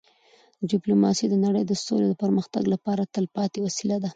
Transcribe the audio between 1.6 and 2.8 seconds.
د سولې او پرمختګ